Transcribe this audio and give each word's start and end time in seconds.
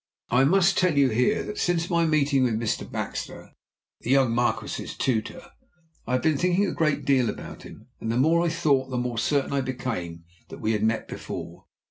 I 0.31 0.45
must 0.45 0.79
tell 0.79 0.97
you 0.97 1.09
here 1.09 1.43
that 1.43 1.59
since 1.59 1.87
my 1.87 2.07
meeting 2.07 2.43
with 2.43 2.59
Mr. 2.59 2.91
Baxter, 2.91 3.51
the 3.99 4.09
young 4.09 4.33
Marquis's 4.33 4.95
tutor, 4.97 5.51
I 6.07 6.13
had 6.13 6.23
been 6.23 6.39
thinking 6.39 6.65
a 6.65 6.71
great 6.73 7.05
deal 7.05 7.29
about 7.29 7.61
him, 7.61 7.85
and 7.99 8.11
the 8.11 8.17
more 8.17 8.43
I 8.43 8.49
thought 8.49 8.89
the 8.89 8.97
more 8.97 9.19
certain 9.19 9.53
I 9.53 9.61
became 9.61 10.23
that 10.49 10.57
we 10.57 10.71
had 10.71 10.81
met 10.81 11.07
before. 11.07 11.65